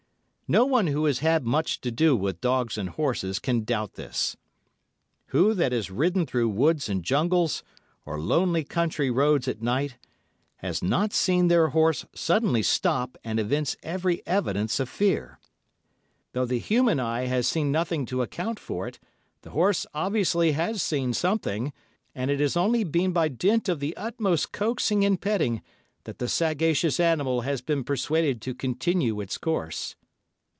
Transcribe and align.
No 0.47 0.65
one 0.65 0.87
who 0.87 1.05
has 1.05 1.19
had 1.19 1.45
much 1.45 1.79
to 1.79 1.91
do 1.91 2.13
with 2.13 2.41
dogs 2.41 2.77
and 2.77 2.89
horses 2.89 3.39
can 3.39 3.63
doubt 3.63 3.93
this. 3.93 4.35
Who 5.27 5.53
that 5.53 5.71
has 5.71 5.89
ridden 5.89 6.25
through 6.25 6.49
woods 6.49 6.89
and 6.89 7.05
jungles, 7.05 7.63
or 8.05 8.19
lonely 8.19 8.65
country 8.65 9.09
roads 9.09 9.47
at 9.47 9.61
night, 9.61 9.95
has 10.57 10.83
not 10.83 11.13
seen 11.13 11.47
their 11.47 11.69
horse 11.69 12.05
suddenly 12.13 12.61
stop 12.61 13.17
and 13.23 13.39
evince 13.39 13.77
every 13.81 14.27
evidence 14.27 14.77
of 14.81 14.89
fear. 14.89 15.39
Though 16.33 16.43
the 16.45 16.59
human 16.59 16.99
eye 16.99 17.27
has 17.27 17.47
seen 17.47 17.71
nothing 17.71 18.05
to 18.07 18.21
account 18.21 18.59
for 18.59 18.85
it, 18.89 18.99
the 19.43 19.51
horse 19.51 19.85
obviously 19.93 20.51
has 20.51 20.83
seen 20.83 21.13
something, 21.13 21.71
and 22.13 22.29
it 22.29 22.41
has 22.41 22.57
only 22.57 22.83
been 22.83 23.13
by 23.13 23.29
dint 23.29 23.69
of 23.69 23.79
the 23.79 23.95
utmost 23.95 24.51
coaxing 24.51 25.05
and 25.05 25.21
petting 25.21 25.61
that 26.03 26.17
the 26.19 26.27
sagacious 26.27 26.99
animal 26.99 27.39
has 27.39 27.61
been 27.61 27.85
persuaded 27.85 28.41
to 28.41 28.53
continue 28.53 29.21
its 29.21 29.37
course. 29.37 29.95